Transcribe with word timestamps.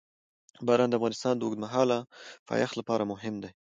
باران 0.65 0.89
د 0.89 0.93
افغانستان 0.99 1.33
د 1.37 1.41
اوږدمهاله 1.45 1.97
پایښت 2.49 2.73
لپاره 2.79 3.03
مهم 3.11 3.35
دی. 3.43 3.49